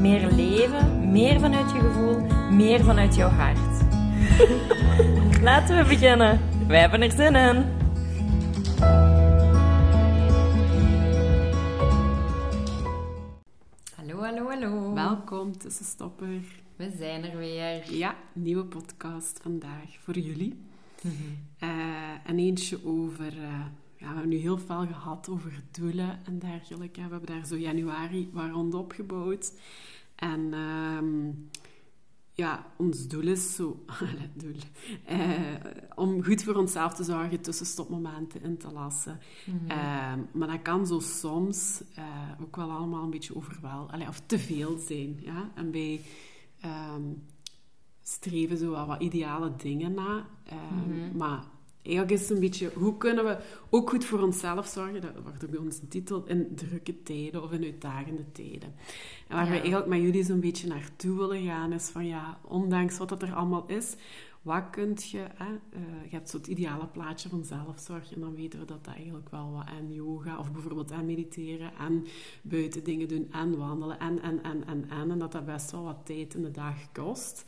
[0.00, 3.84] Meer leven, meer vanuit je gevoel, meer vanuit jouw hart.
[5.42, 6.40] Laten we beginnen.
[6.68, 7.64] Wij hebben er zin in.
[13.94, 14.94] Hallo, hallo, hallo.
[14.94, 16.40] Welkom, tussenstopper.
[16.76, 17.94] We zijn er weer.
[17.94, 20.58] Ja, nieuwe podcast vandaag voor jullie.
[21.02, 21.14] Mhm.
[21.58, 21.68] Eh,
[22.24, 23.26] en eentje over...
[23.42, 23.66] eh,
[23.98, 27.02] ja, we hebben nu heel veel gehad over doelen en dergelijke.
[27.02, 29.52] We hebben daar zo januari wat rond opgebouwd.
[30.14, 31.30] En ehm,
[32.32, 33.84] ja, ons doel is zo...
[34.34, 34.56] Doel.
[35.04, 35.54] Eh,
[35.94, 39.18] om goed voor onszelf te zorgen, tussenstopmomenten in te lassen.
[39.66, 42.04] Ehm, maar dat kan zo soms eh,
[42.40, 43.90] ook wel allemaal een beetje overwel...
[43.90, 45.20] Allee, of te veel zijn.
[45.20, 45.50] Ja?
[45.54, 46.00] En wij
[46.60, 47.02] ehm,
[48.02, 50.26] streven zo wel wat ideale dingen na.
[50.44, 51.44] Ehm, Maar
[51.86, 52.70] eigenlijk is het een beetje...
[52.74, 53.36] Hoe kunnen we
[53.70, 55.00] ook goed voor onszelf zorgen?
[55.00, 56.24] Dat wordt ook bij onze titel.
[56.26, 58.74] In drukke tijden of in uitdagende tijden.
[59.28, 59.50] En waar Ja.
[59.50, 63.22] we eigenlijk met jullie zo'n beetje naartoe willen gaan, is van ja, ondanks wat dat
[63.22, 63.96] er allemaal is,
[64.42, 65.18] wat kunt je...
[65.34, 68.84] Hè, eh, je hebt zo het ideale plaatje van zelfzorg en dan weten we dat
[68.84, 72.04] dat eigenlijk wel wat aan yoga of bijvoorbeeld aan mediteren en
[72.42, 75.10] buiten dingen doen en wandelen en, en, en, en, en.
[75.10, 77.44] En dat dat best wel wat tijd in de dag kost.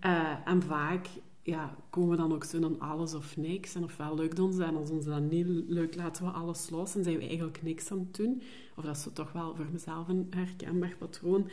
[0.00, 1.06] Eh, en vaak
[1.46, 3.74] ja, komen we dan ook zo in alles of niks.
[3.74, 6.94] En ofwel lukt ons dat, en als ons dat niet lukt, laten we alles los
[6.94, 8.42] en zijn we eigenlijk niks aan het doen.
[8.76, 11.48] Of dat is zo toch wel voor mezelf een herkenbaar patroon.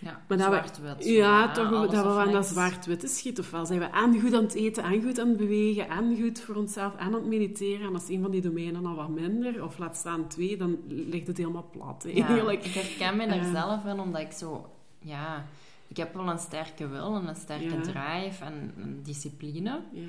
[0.00, 1.04] Ja, Maar dat we- zwart-wit.
[1.08, 3.44] Ja, toch dat we aan dat zwart-witte schieten.
[3.44, 6.40] Ofwel zijn we en goed aan het eten, en goed aan het bewegen, en goed
[6.40, 7.86] voor onszelf, en aan het mediteren.
[7.86, 11.26] En als een van die domeinen al wat minder, of laat staan twee, dan ligt
[11.26, 12.04] het helemaal plat.
[12.08, 12.64] Ja, Eigenlijk.
[12.64, 13.52] ik herken me daar Eh.
[13.52, 14.70] zelf in, omdat ik zo...
[15.00, 15.44] Ja,
[15.88, 17.80] ik heb wel een sterke wil en een sterke Ja.
[17.80, 19.80] drive en een discipline.
[19.92, 20.02] Ja.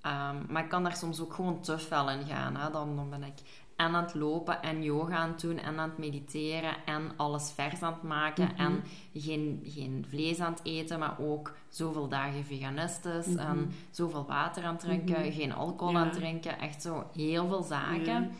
[0.00, 2.56] Ehm, maar ik kan daar soms ook gewoon te fel in gaan.
[2.56, 2.70] Hè.
[2.70, 3.34] Dan, dan ben ik
[3.76, 7.52] en aan het lopen en yoga aan het doen en aan het mediteren en alles
[7.54, 8.60] vers aan het maken Mhm.
[8.60, 8.82] en
[9.14, 13.38] geen, geen vlees aan het eten, maar ook zoveel dagen veganistisch Mhm.
[13.38, 15.32] en zoveel water aan het drinken, Mhm.
[15.32, 16.00] geen alcohol Ja.
[16.00, 16.58] aan het drinken.
[16.58, 18.30] Echt zo heel veel zaken.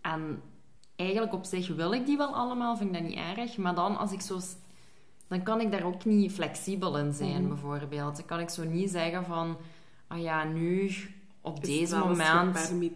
[0.00, 0.42] En
[0.96, 3.56] eigenlijk op zich wil ik die wel allemaal, vind ik dat niet erg.
[3.56, 4.38] Maar dan als ik zo...
[5.32, 7.48] Dan kan ik daar ook niet flexibel in zijn, Mhm.
[7.48, 8.16] bijvoorbeeld.
[8.16, 9.56] Dan kan ik zo niet zeggen van...
[10.06, 10.90] Ah ja, nu,
[11.40, 12.54] op Is deze moment...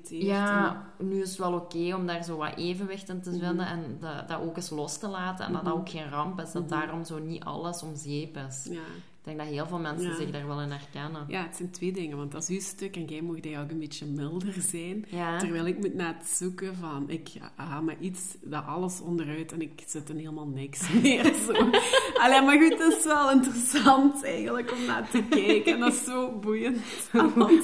[0.09, 3.39] Ja, nu is het wel oké om daar zo wat evenwicht in te Mhm.
[3.39, 5.47] vinden en dat, dat ook eens los te laten.
[5.47, 5.83] En dat dat Mhm.
[5.83, 8.67] ook geen ramp is, dat daarom zo niet alles om zeep is.
[8.71, 8.81] Ja.
[9.27, 10.17] Ik denk dat heel veel mensen Ja.
[10.17, 11.25] zich daar wel in herkennen.
[11.29, 12.17] ja, het zijn twee dingen.
[12.17, 15.05] Want is uw stuk en jij mocht eigenlijk een beetje milder zijn.
[15.09, 15.39] Ja.
[15.39, 19.83] Terwijl ik moet net zoeken van, ik ga met iets dat alles onderuit en ik
[19.87, 21.25] zit in helemaal niks meer.
[21.25, 21.53] Zo.
[22.15, 25.73] Allee, maar goed, het is wel interessant eigenlijk om naar te kijken.
[25.75, 26.79] En dat is zo boeiend.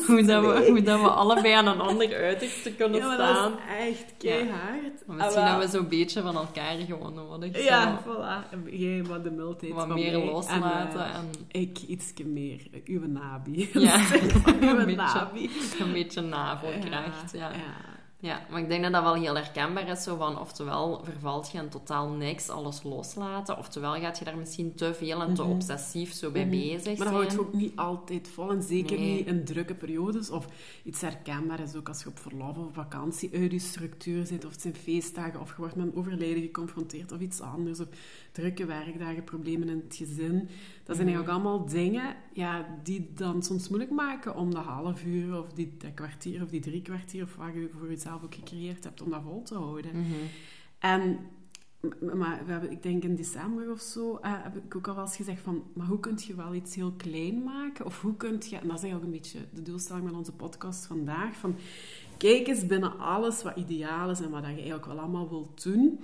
[0.06, 3.50] hoe, dat we, hoe dat we allebei aan een ander uiterste kunnen Ja, staan.
[3.50, 5.06] dat is echt keihard.
[5.06, 5.58] Maar Ah, Misschien wel.
[5.60, 8.50] dat we zo'n beetje van elkaar gewoon nodig zo Ja, voilà.
[8.50, 10.26] En Jij wat de mildheid wat meer mij.
[10.30, 11.04] loslaten.
[11.04, 12.60] En, En, eh, ik ietsje meer.
[12.84, 13.68] Uw nabi.
[13.72, 14.06] Ja.
[14.12, 14.94] Uw Een beetje.
[14.96, 15.50] nabi.
[15.80, 17.32] een beetje navelkracht.
[17.32, 17.50] Ja.
[17.50, 17.90] ja.
[18.18, 20.02] Ja, maar ik denk dat dat wel heel herkenbaar is.
[20.02, 23.58] Zo van, oftewel vervalt je in totaal niks, alles loslaten.
[23.58, 25.50] Oftewel gaat je daar misschien te veel en te Mhm.
[25.50, 26.50] obsessief zo bij Mhm.
[26.50, 26.98] bezig Maar zijn.
[26.98, 28.50] dat houdt je ook niet altijd vol.
[28.50, 29.14] En zeker Nee.
[29.14, 30.30] niet in drukke periodes.
[30.30, 30.46] Of
[30.84, 34.44] iets herkenbaar is ook als je op verlof of vakantie uit je structuur zit.
[34.44, 35.40] Of het zijn feestdagen.
[35.40, 37.12] Of je wordt met een overlijden geconfronteerd.
[37.12, 37.80] Of iets anders.
[37.80, 37.86] Of
[38.32, 40.38] drukke werkdagen, problemen in het gezin.
[40.84, 41.16] Dat zijn Mhm.
[41.16, 45.74] eigenlijk allemaal dingen ja, die dan soms moeilijk maken om dat half uur of die,
[45.78, 49.10] dat kwartier of die drie kwartier of wat je voor jezelf ook gecreëerd hebt, om
[49.10, 49.90] dat vol te houden.
[49.96, 50.12] Mhm.
[50.78, 51.18] En,
[52.18, 55.04] maar we hebben, ik denk in december of zo, eh, heb ik ook al wel
[55.04, 57.86] eens gezegd van, maar hoe kun je wel iets heel klein maken?
[57.86, 60.86] Of hoe kun je, en dat is eigenlijk een beetje de doelstelling van onze podcast
[60.86, 61.56] vandaag, van
[62.16, 66.00] kijk eens binnen alles wat ideaal is en wat je eigenlijk wel allemaal wilt doen,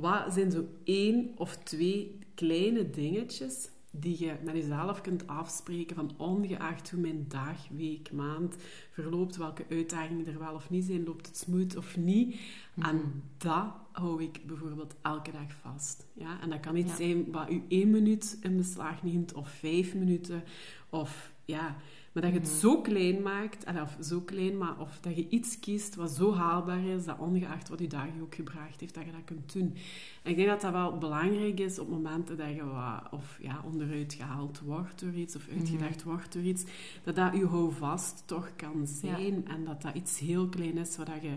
[0.00, 6.14] wat zijn zo één of twee kleine dingetjes die je met jezelf kunt afspreken van
[6.16, 8.56] ongeacht hoe mijn dag, week, maand
[8.92, 12.40] verloopt, welke uitdagingen er wel of niet zijn, loopt het smooth of niet.
[12.78, 16.06] En dat hou ik bijvoorbeeld elke dag vast.
[16.12, 16.40] Ja?
[16.40, 16.96] En dat kan niet Ja.
[16.96, 20.42] zijn wat u één minuut in beslag neemt, of vijf minuten,
[20.90, 21.76] of ja...
[22.12, 25.58] Maar dat je het zo klein maakt, of zo klein, maar of dat je iets
[25.58, 29.12] kiest wat zo haalbaar is, dat ongeacht wat je dag ook gebracht heeft, dat je
[29.12, 29.74] dat kunt doen.
[30.22, 33.62] En ik denk dat dat wel belangrijk is op momenten dat je wat, of ja,
[33.64, 36.64] onderuit gehaald wordt door iets, of uitgedacht wordt door iets,
[37.04, 39.46] dat dat je houvast toch kan zijn.
[39.48, 41.36] En dat dat iets heel klein is, zodat je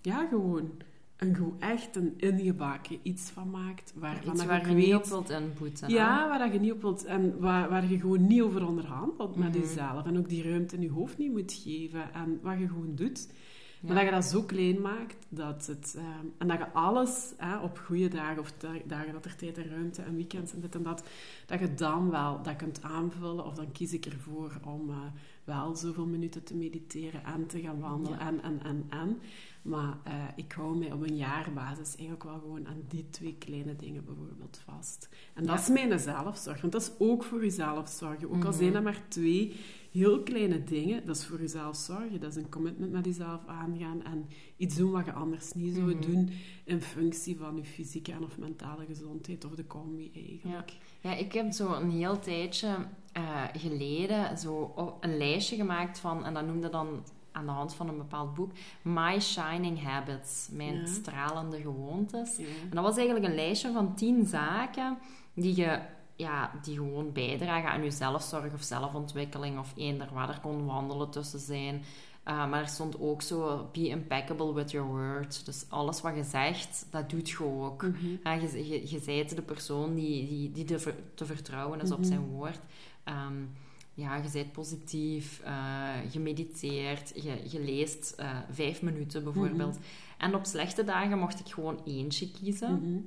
[0.00, 0.70] ja, gewoon
[1.18, 3.92] een goed, echt een ingebakken iets van maakt.
[3.94, 5.88] Waar, iets waar je niet op wilt inboeten.
[5.88, 7.04] Ja, waar je niet op wilt...
[7.04, 9.58] En waar, waar je gewoon niet over onderhandelt met mhm.
[9.58, 10.06] jezelf.
[10.06, 12.12] En ook die ruimte in je hoofd niet moet geven.
[12.12, 13.28] En wat je gewoon doet.
[13.80, 15.94] Maar dat je dat zo klein maakt, dat het...
[15.96, 18.52] Ehm, en dat je alles hè, op goede dagen, of
[18.86, 21.08] dagen dat er tijd en ruimte en weekends en dit en dat,
[21.46, 23.44] dat je dan wel dat kunt aanvullen.
[23.44, 24.96] Of dan kies ik ervoor om uh,
[25.44, 29.20] wel zoveel minuten te mediteren en te gaan wandelen en, en, en, en.
[29.62, 33.76] Maar uh, ik hou mij op een jaarbasis eigenlijk wel gewoon aan die twee kleine
[33.76, 35.08] dingen bijvoorbeeld vast.
[35.34, 36.60] En dat is mijn zelfzorg.
[36.60, 38.30] Want dat is ook voor jezelf zorgen.
[38.30, 39.54] Ook al zijn dat maar twee
[39.90, 42.20] heel kleine dingen, dat is voor jezelf zorgen.
[42.20, 44.26] Dat is een commitment met jezelf aangaan en
[44.56, 46.10] iets doen wat je anders niet zou mhm.
[46.10, 46.30] doen
[46.64, 50.70] in functie van je fysieke en of mentale gezondheid of de combi eigenlijk.
[51.00, 52.76] Ja, ja ik heb zo een heel tijdje
[53.16, 57.04] uh, geleden zo een lijstje gemaakt van, en dat noemde dan
[57.38, 58.52] aan de hand van een bepaald boek,
[58.82, 62.38] My Shining Habits, mijn stralende gewoontes.
[62.38, 64.98] En dat was eigenlijk een lijstje van tien zaken
[65.34, 65.80] die je
[66.16, 71.10] ja, die gewoon bijdragen aan je zelfzorg of zelfontwikkeling of eender waar er kon wandelen
[71.10, 71.82] tussen zijn.
[72.24, 75.46] Uh, maar er stond ook zo, be impeccable with your word.
[75.46, 77.82] Dus alles wat je zegt, dat doet je ook.
[77.82, 81.98] Mm je, je, je bent de persoon die, die, die te, te vertrouwen is op
[81.98, 82.08] mhm.
[82.08, 82.60] zijn woord.
[83.04, 83.50] Um,
[83.98, 89.74] ja, je bent positief, uh, je mediteert, je, je leest uh, vijf minuten bijvoorbeeld.
[89.74, 89.82] Mhm.
[90.18, 92.72] En op slechte dagen mocht ik gewoon eentje kiezen.
[92.72, 93.00] Mhm.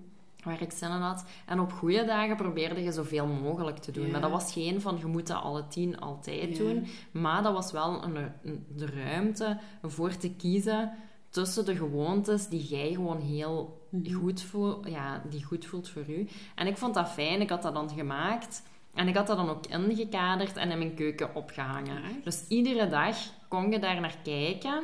[0.44, 1.26] Waar ik zin in had.
[1.46, 4.12] En op goede dagen probeerde je zoveel mogelijk te doen.
[4.12, 6.86] Maar dat was geen van je moet dat alle tien altijd doen.
[7.12, 10.92] Maar dat was wel een, een, de ruimte voor te kiezen
[11.30, 14.14] tussen de gewoontes die jij gewoon heel mhm.
[14.14, 16.28] goed voelt, ja, die goed voelt voor u.
[16.56, 17.42] En ik vond dat fijn.
[17.42, 18.64] Ik had dat dan gemaakt.
[18.94, 22.02] En ik had dat dan ook ingekaderd en in mijn keuken opgehangen.
[22.24, 23.18] Dus iedere dag
[23.48, 24.84] kon je daar naar kijken.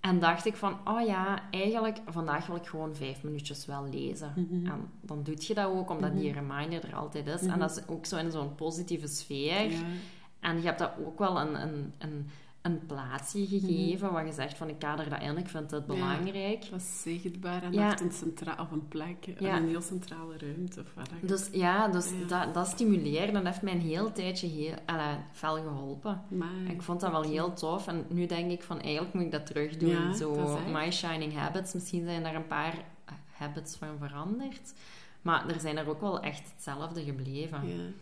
[0.00, 4.32] En dacht ik van, oh ja, eigenlijk, vandaag wil ik gewoon vijf minuutjes wel lezen.
[4.36, 4.66] Mhm.
[4.66, 6.38] En dan doe je dat ook, omdat die mhm.
[6.38, 7.40] reminder er altijd is.
[7.40, 7.58] En mhm.
[7.58, 9.72] dat is ook zo in zo'n positieve sfeer.
[10.40, 12.30] En je hebt dat ook wel een, een, een
[12.62, 15.86] een plaatsje gegeven, mm waar je zegt van ik kader dat in, ik vind het
[15.86, 16.62] belangrijk.
[16.62, 18.00] Ja, dat is zichtbaar en ja.
[18.00, 20.80] een centraal, of een plek, een heel centrale ruimte.
[20.80, 24.74] Of wat dus ja, dus Dat, dat stimuleren, dat heeft mij een heel tijdje heel
[24.86, 26.22] alla, fel geholpen.
[26.68, 29.46] ik vond dat wel heel tof en nu denk ik van eigenlijk moet ik dat
[29.46, 30.14] terug doen.
[30.14, 32.74] Zo, My Shining Habits, misschien zijn daar een paar
[33.32, 34.74] habits van veranderd,
[35.22, 37.94] maar er zijn er ook wel echt hetzelfde gebleven.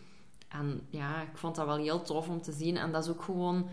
[0.47, 3.21] En ja, ik vond dat wel heel tof om te zien en dat is ook
[3.21, 3.69] gewoon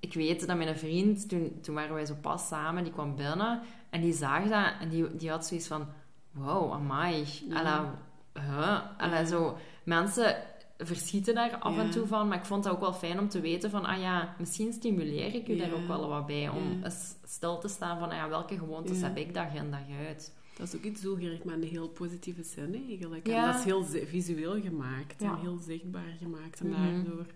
[0.00, 3.60] ik weet dat mijn vriend, toen, toen waren wij zo pas samen, die kwam binnen
[3.90, 5.86] en die zag dat en die, die had zoiets van:
[6.30, 7.26] wow, amai.
[7.48, 8.94] Ja.
[8.98, 10.36] Alla, zo, mensen
[10.78, 13.40] verschieten daar af en toe van, maar ik vond het ook wel fijn om te
[13.40, 17.14] weten van, ah ja, misschien stimuleer ik u daar ook wel wat bij, om eens
[17.24, 20.34] stil te staan van, ah ja, welke gewoontes heb ik dag in dag uit.
[20.56, 23.28] Dat is ook iets doelgericht, maar in een heel positieve zin eigenlijk.
[23.28, 26.82] En dat is heel visueel gemaakt en heel zichtbaar gemaakt en mhm.
[26.82, 27.26] daardoor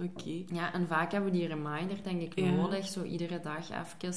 [0.00, 0.44] Oké.
[0.52, 2.86] Ja, en vaak hebben we die reminder, denk ik, nodig.
[2.86, 4.14] Zo iedere dag even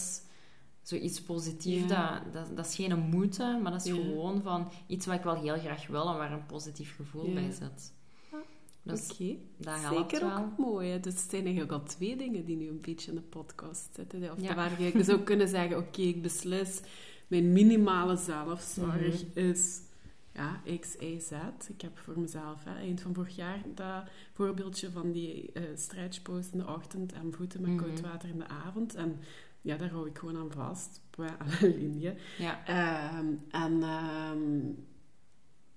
[0.81, 1.87] zoiets positiefs.
[1.87, 5.35] Dat, dat, dat, is geen moeite, maar dat is gewoon van iets wat ik wel
[5.35, 7.93] heel graag wil en waar een positief gevoel bij zit.
[8.83, 9.35] Dus Oké,
[9.89, 10.37] zeker wel.
[10.37, 10.89] ook mooi.
[10.89, 10.99] Hè?
[10.99, 14.31] Dus het zijn eigenlijk al twee dingen die nu een beetje in de podcast zitten.
[14.31, 16.81] Of waar je zou kunnen zeggen, oké, ik beslis,
[17.27, 19.39] mijn minimale zelfzorg mhm.
[19.39, 19.81] is
[20.39, 21.31] ja, X, Y, Z.
[21.67, 24.03] Ik heb voor mezelf hè, eind van vorig jaar dat
[24.33, 28.11] voorbeeldje van die uh, stretchpose in de ochtend en voeten met koud mhm.
[28.11, 28.95] water in de avond.
[28.95, 29.19] En
[29.61, 32.13] ja, daar hou ik gewoon aan vast, aan de linie.
[32.37, 32.65] Ja.
[32.65, 34.59] Ehm, en ehm,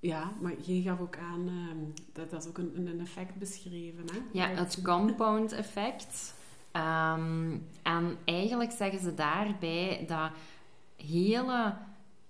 [0.00, 4.04] ja, maar je gaf ook aan, um, dat, dat is ook een, een effect beschreven.
[4.12, 4.18] Hè?
[4.32, 6.34] Ja, het compound effect.
[7.82, 10.30] en eigenlijk zeggen ze daarbij dat
[10.96, 11.74] hele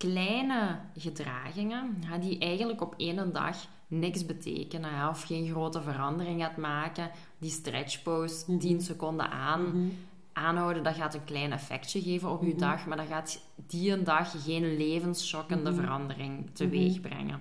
[0.08, 3.56] kleine gedragingen, die eigenlijk op één dag
[3.86, 7.10] niks betekenen of geen grote verandering gaat maken.
[7.38, 9.88] Die stretch pose, mm 10 seconden aan, mhm.
[10.32, 12.58] aanhouden, dat gaat een klein effectje geven op je mhm.
[12.58, 15.80] dag, maar dat gaat die een dag geen levensschokkende mhm.
[15.80, 17.40] verandering teweeg brengen.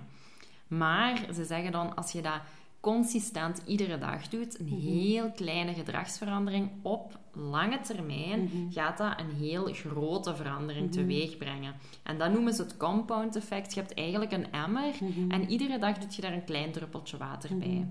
[0.66, 2.40] Maar ze zeggen dan, als je dat
[2.82, 8.72] consistent iedere dag doet, een heel kleine gedragsverandering op lange termijn mhm.
[8.72, 11.74] gaat dat een heel grote verandering mm teweeg brengen.
[12.02, 13.74] En dat noemen ze het compound effect.
[13.74, 15.30] Je hebt eigenlijk een emmer mhm.
[15.30, 17.88] en iedere dag doet je daar een klein druppeltje water bij.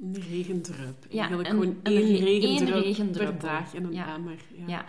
[0.00, 1.06] Een regendrup.
[1.08, 4.14] Ja, Eigenlijk een- gewoon één re- regendrup, één per dag in een Ja.
[4.14, 4.38] emmer.
[4.56, 4.64] Ja.
[4.66, 4.84] Ja.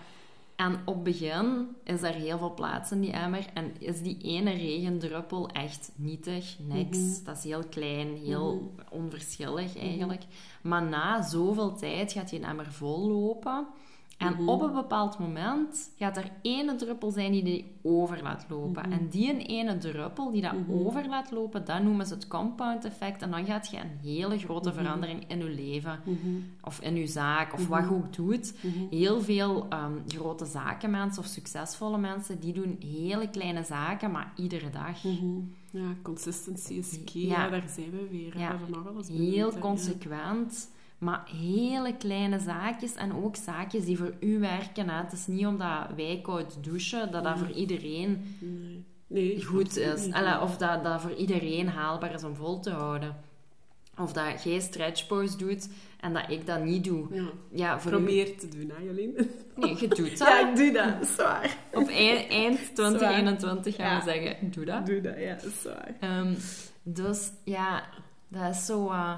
[0.55, 4.51] En op begin is er heel veel plaats in die emmer en is die ene
[4.51, 6.97] regendruppel echt nietig, niks.
[6.97, 7.24] Mhm.
[7.24, 10.24] Dat is heel klein, heel onverschillig eigenlijk.
[10.62, 13.67] Maar na zoveel tijd gaat die emmer vol lopen.
[14.17, 14.50] En Mhm.
[14.50, 18.89] op een bepaald moment gaat er ene druppel zijn die die over laat lopen.
[18.89, 18.91] Mhm.
[19.00, 23.22] En die ene druppel die dat over laat lopen, dat noemen ze het compound effect.
[23.22, 24.77] En dan gaat je een hele grote Mhm.
[24.77, 26.17] verandering in je leven Mhm.
[26.62, 28.53] of in je zaak, of wat je ook doet.
[28.62, 28.88] Mhm.
[28.89, 34.69] Heel veel ehm, grote zakenmensen of succesvolle mensen, die doen hele kleine zaken, maar iedere
[34.69, 35.03] dag.
[35.03, 35.39] Mhm.
[35.72, 37.22] Ja, consistency is key.
[37.22, 37.43] Ja.
[37.43, 38.38] Ja, daar zijn we weer.
[38.39, 38.51] Ja.
[38.65, 39.60] We nog wel eens Heel hè.
[40.97, 44.89] Maar hele kleine zaakjes en ook zaakjes die voor u werken.
[44.89, 45.01] Hè.
[45.03, 48.35] Het is niet omdat wij koud douchen, dat dat voor iedereen.
[48.39, 48.83] Nee.
[49.07, 50.11] Nee, goed is.
[50.11, 53.15] Allee, of dat dat voor iedereen haalbaar is om vol te houden.
[53.97, 57.07] Of dat jij stretch pose doet en dat ik dat niet doe.
[57.11, 57.25] Ja.
[57.51, 57.95] Ja, voor u...
[57.95, 59.29] Probeer te doen, hè, Jolien?
[59.55, 60.27] Nee, je doet dat.
[60.27, 60.93] Ja, ik doe dat.
[60.99, 61.57] Dat is waar.
[61.73, 64.03] Op eind, eind 2021 gaan Ja.
[64.03, 64.85] we zeggen, doe dat.
[64.85, 65.95] Doe dat, ja, dat is waar.
[65.99, 66.33] Ehm,
[66.83, 67.83] dus ja,
[68.27, 68.89] dat is zo...
[68.89, 69.17] eh,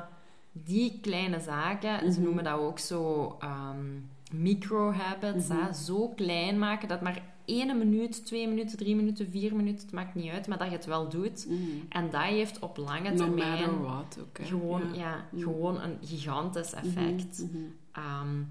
[0.64, 2.24] die kleine zaken, ze Mhm.
[2.24, 3.86] noemen dat ook zo ehm,
[4.32, 5.48] micro-habits.
[5.48, 5.74] Mhm.
[5.74, 10.16] Zo klein maken dat maar één minuut, twee minuten, drie minuten, vier minuten, het maakt
[10.16, 11.46] niet uit, maar dat je het wel doet.
[11.50, 11.60] Mhm.
[11.90, 15.26] En dat heeft op lange termijn what gewoon, ja.
[15.32, 15.44] Ja.
[15.44, 17.46] Gewoon een gigantisch effect.
[17.92, 18.42] Ehm,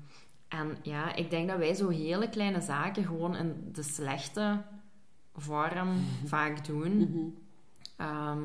[0.49, 4.63] en ja, ik denk dat wij zo hele kleine zaken gewoon in de slechte
[5.35, 5.89] vorm
[6.25, 7.35] vaak doen.
[7.97, 8.43] Ehm,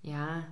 [0.00, 0.44] ja,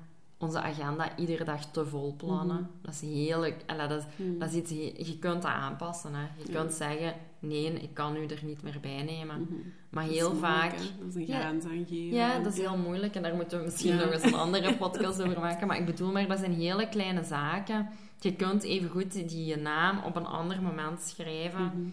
[0.43, 2.57] onze agenda iedere dag te vol plannen.
[2.57, 2.65] Mhm.
[2.83, 3.65] Dat is heerlijk.
[3.79, 4.39] dat, is, Mhm.
[4.39, 6.15] dat is iets, je, je kunt dat aanpassen.
[6.15, 6.23] Hè.
[6.23, 6.59] Je Ja.
[6.61, 9.41] kunt zeggen, nee, ik kan u er niet meer bij nemen.
[9.41, 9.55] Mhm.
[9.91, 10.73] Maar Dat heel moeilijk, vaak...
[10.73, 10.79] hè.
[10.99, 11.39] Dat is een Ja.
[11.41, 12.13] grens aangeven.
[12.13, 14.05] Ja, dat is heel moeilijk en daar moeten we misschien Ja.
[14.05, 15.67] nog eens een andere podcast over maken.
[15.67, 17.89] Maar ik bedoel maar, dat zijn hele kleine zaken.
[18.21, 21.65] Je kunt even goed die je naam op een ander moment schrijven.
[21.65, 21.89] Mhm.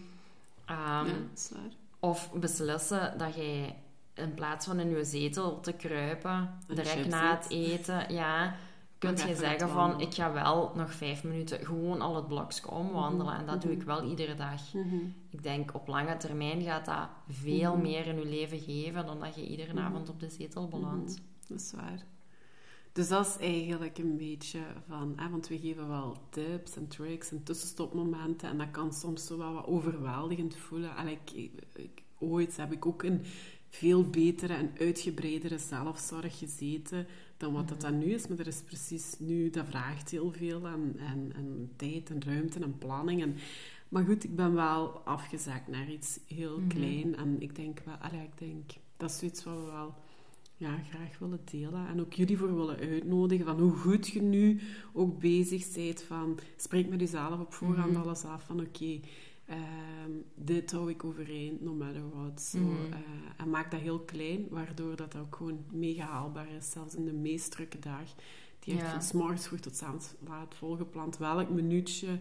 [0.64, 1.70] Ehm, ja, dat is waar.
[2.10, 3.76] Of beslissen dat jij
[4.20, 8.54] in plaats van in je zetel te kruipen, Een direct na het eten, ja,
[8.98, 12.70] kunt Nog je zeggen van, ik ga wel nog vijf minuten gewoon al het blokje
[12.70, 13.34] omwandelen.
[13.34, 14.72] En dat doe ik wel iedere dag.
[14.74, 14.96] Mhm.
[15.30, 17.82] Ik denk, op lange termijn gaat dat veel Mhm.
[17.82, 19.82] meer in je leven geven dan dat je iedere Mhm.
[19.82, 21.20] avond op de zetel belandt.
[21.48, 22.02] Dat is waar.
[22.92, 24.58] Dus dat is eigenlijk een beetje
[24.88, 25.12] van...
[25.16, 28.48] Hè, want we geven wel tips en tricks en tussenstopmomenten.
[28.48, 30.96] En dat kan soms zo wel wat overweldigend voelen.
[30.96, 31.30] En ik,
[31.74, 33.24] ik, ooit heb ik ook een
[33.70, 38.26] veel betere en uitgebreidere zelfzorg gezeten dan wat dat dan nu is.
[38.28, 39.50] Maar er is precies nu...
[39.50, 43.22] Dat vraagt heel veel aan, aan, aan tijd en ruimte en planning.
[43.22, 43.34] En,
[43.88, 46.68] maar goed, ik ben wel afgezakt naar iets heel Mhm.
[46.68, 47.16] klein.
[47.16, 47.94] En ik denk wel...
[47.94, 48.70] Allee, ik denk...
[48.96, 49.94] Dat is zoiets wat we wel
[50.56, 51.86] ja, graag willen delen.
[51.88, 54.60] En ook jullie voor willen uitnodigen van hoe goed je nu
[54.92, 56.38] ook bezig bent van...
[56.56, 58.00] Spreek met jezelf op voorhand Mhm.
[58.00, 59.00] alles af van oké...
[59.50, 62.40] ehm, dit hou ik overeind, no matter what.
[62.40, 62.92] Zo, Mhm.
[62.92, 62.98] eh,
[63.36, 66.70] en maak dat heel klein, waardoor dat ook gewoon mega haalbaar is.
[66.70, 68.14] Zelfs in de meest drukke dag.
[68.58, 68.90] Die echt Ja.
[68.90, 71.16] van 's morgens vroeg tot 's avonds laat volgepland.
[71.18, 72.18] Welk minuutje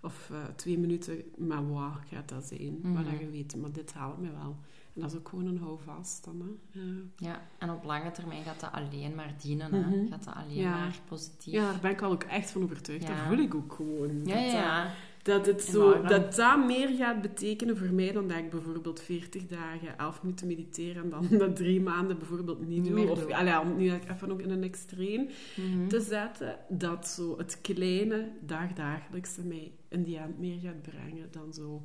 [0.00, 2.78] of eh, twee minuten, maar wat gaat dat zijn?
[2.82, 2.92] Mhm.
[2.94, 4.56] Wat dat je weet, maar dit haalt me wel.
[4.94, 6.80] En dat is ook gewoon een houvast dan, hè.
[6.80, 7.02] Ja.
[7.16, 9.72] Ja, en op lange termijn gaat dat alleen maar dienen.
[9.74, 9.80] Hè?
[9.80, 10.08] Mhm.
[10.08, 10.70] Gaat dat alleen Ja.
[10.70, 11.52] maar positief.
[11.52, 13.06] Ja, daar ben ik al ook echt van overtuigd.
[13.06, 14.08] Dat voel ik ook gewoon.
[14.26, 14.84] ja, dat, ja.
[14.84, 14.92] ja.
[15.26, 19.46] Dat, het zo, dat dat meer gaat betekenen voor mij dan dat ik bijvoorbeeld 40
[19.46, 23.10] dagen, 11 minuten mediteren en dan dat drie maanden bijvoorbeeld niet doe.
[23.10, 25.88] Of allee, om nu even ook in een extreem Mhm.
[25.88, 31.52] te zetten, dat zo het kleine dagdagelijkse mij in die end meer gaat brengen dan
[31.54, 31.82] zo,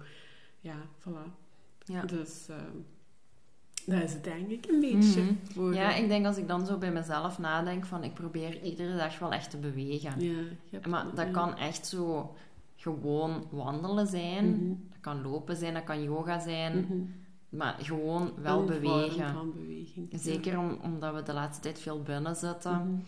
[0.60, 1.32] ja, voilà.
[1.86, 2.02] Ja.
[2.06, 2.56] Dus eh,
[3.86, 5.22] dat is het denk ik een beetje.
[5.54, 8.98] Voor, Ja, ik denk als ik dan zo bij mezelf nadenk van ik probeer iedere
[8.98, 10.14] dag wel echt te bewegen.
[10.70, 11.32] ja, Maar dat ja.
[11.32, 12.36] kan echt zo
[12.82, 14.50] gewoon wandelen zijn.
[14.50, 14.74] Mhm.
[14.90, 16.80] Dat kan lopen zijn, dat kan yoga zijn.
[16.80, 17.00] Mhm.
[17.50, 19.34] Maar gewoon wel Een bewegen.
[19.34, 20.08] van beweging.
[20.12, 20.18] ja.
[20.18, 22.72] Zeker om, omdat we de laatste tijd veel binnen zitten.
[22.72, 23.00] Mhm.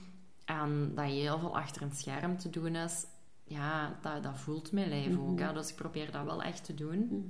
[0.46, 3.06] En dat je heel veel achter een scherm te doen is.
[3.44, 5.40] Ja, dat, dat voelt mijn lijf ook.
[5.40, 5.54] Hè?
[5.54, 7.24] Dus ik probeer dat wel echt te doen.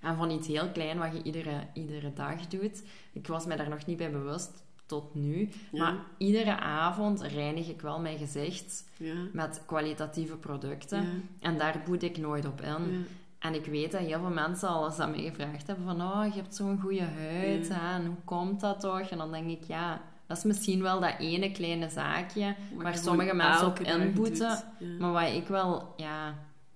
[0.00, 2.82] En van iets heel klein wat je iedere, iedere dag doet.
[3.12, 5.48] Ik was mij daar nog niet bij bewust tot nu.
[5.72, 5.82] Ja.
[5.82, 9.14] Maar iedere avond reinig ik wel mijn gezicht Ja.
[9.32, 11.02] met kwalitatieve producten.
[11.02, 11.08] Ja.
[11.40, 13.06] En daar boet ik nooit op in.
[13.38, 16.00] En ik weet dat heel veel mensen al eens aan mij gevraagd hebben van...
[16.00, 17.68] Oh, je hebt zo'n goede huid.
[17.72, 17.94] Hè?
[17.94, 19.00] En hoe komt dat toch?
[19.00, 20.00] En dan denk ik, ja...
[20.26, 24.62] Dat is misschien wel dat ene kleine zaakje waar je sommige mensen op inboeten.
[24.98, 26.34] Maar waar ik wel, ja,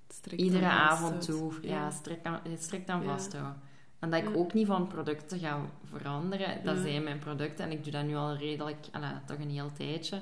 [0.08, 1.52] Strikt iedere avond toe.
[1.62, 3.60] Ja, strikt aan, strikt aan vasthouden.
[4.00, 4.34] En dat ik Ja.
[4.34, 6.64] ook niet van producten ga veranderen.
[6.64, 6.82] Dat Ja.
[6.82, 7.64] zijn mijn producten.
[7.64, 8.86] En ik doe dat nu al redelijk,
[9.26, 10.20] toch een heel tijdje.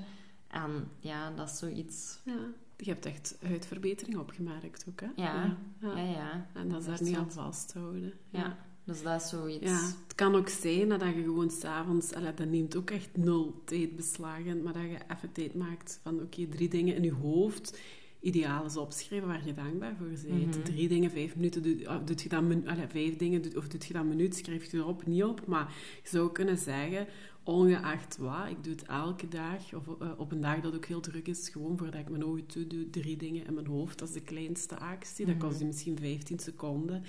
[0.48, 2.18] En ja, dat is zoiets...
[2.24, 2.38] Ja.
[2.76, 5.06] je hebt echt huidverbetering opgemerkt ook, hè?
[5.16, 6.46] Ja, ja, ja.
[6.54, 8.12] En dat is daar niet aan vasthouden.
[8.30, 8.56] Ja.
[8.84, 9.64] Dus dat is zoiets.
[9.70, 13.96] Ja, het kan ook zijn dat je gewoon s'avonds, dat neemt ook echt nul tijd
[13.96, 17.78] beslagen, maar dat je even tijd maakt van oké, drie dingen in je hoofd
[18.20, 20.56] ideaal is opschrijven waar je dankbaar voor bent.
[20.56, 20.62] Mhm.
[20.62, 24.02] Drie dingen, vijf minuten, doet, doet je dan allez, vijf dingen, of doet je dan
[24.02, 25.46] een minuut, schrijf je erop, niet op.
[25.46, 27.06] Maar je zou kunnen zeggen,
[27.48, 31.00] ongeacht wat, ik doe het elke dag, of uh, op een dag dat ook heel
[31.00, 33.98] druk is, gewoon voordat ik mijn ogen toe doe, drie dingen in mijn hoofd.
[33.98, 35.26] Dat is de kleinste actie.
[35.26, 35.66] Dat kost je mhm.
[35.66, 37.02] misschien 15 seconden.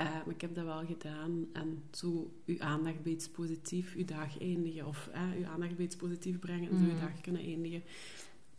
[0.00, 1.46] Uh, maar ik heb dat wel gedaan.
[1.52, 4.86] En zo uw aandacht bij iets positief, uw dag eindigen.
[4.86, 7.00] Of uh, uw aandacht bij iets positief brengen en zo uw mhm.
[7.00, 7.82] dag kunnen eindigen.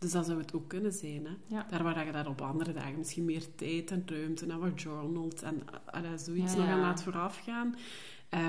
[0.02, 1.26] Dus dat zou het ook kunnen zijn.
[1.26, 1.62] Hè?
[1.70, 5.42] Daar waar je daar op andere dagen misschien meer tijd en ruimte en wat journalt
[5.42, 5.62] en
[5.94, 7.76] uh, zoiets nog aan laat voorafgaan.
[8.34, 8.40] Uh,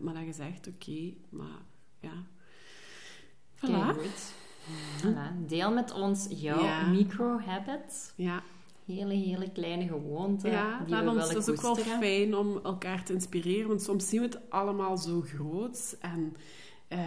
[0.00, 1.62] maar dat je zegt, oké, maar
[2.00, 2.12] ja.
[3.56, 3.98] Voilà.
[3.98, 4.32] goed.
[5.02, 5.46] Voilà.
[5.46, 8.12] Deel met ons jouw micro-habits.
[8.16, 8.42] Ja.
[8.84, 10.50] Hele, hele kleine gewoonten.
[10.50, 13.68] Ja, die we het is ook wel fijn om elkaar te inspireren.
[13.68, 15.96] Want soms zien we het allemaal zo groot.
[16.00, 16.36] En
[16.92, 16.98] uh,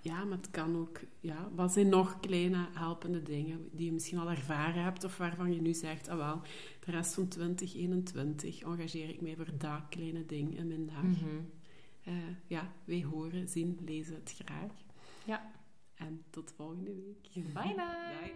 [0.00, 1.00] ja, maar het kan ook...
[1.20, 5.54] Ja, wat zijn nog kleine helpende dingen die je misschien al ervaren hebt of waarvan
[5.54, 6.40] je nu zegt, ah wel,
[6.84, 11.02] de rest van 2021 engageer ik mij voor dat kleine ding in mijn dag.
[11.02, 11.56] Mm
[12.46, 14.72] ja, wij horen, zien, lezen het graag.
[15.24, 15.50] Ja.
[15.94, 17.32] En tot volgende week.
[17.34, 17.74] Bye bye.
[17.74, 18.32] bye,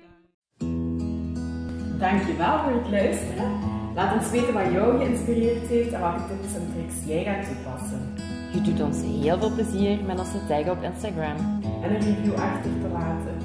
[0.58, 1.98] bye.
[1.98, 3.60] Dankjewel voor het luisteren.
[3.94, 8.21] Laat ons weten wat jou geïnspireerd heeft en welke tips en tricks jij gaat toepassen.
[8.52, 11.36] Je doet ons heel veel plezier met onze tag op Instagram.
[11.82, 13.36] En een review achter te laten.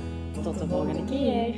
[0.43, 1.55] Tot, de volgende keer.